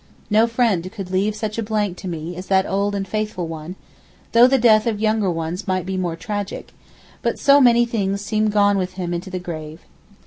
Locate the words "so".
7.37-7.61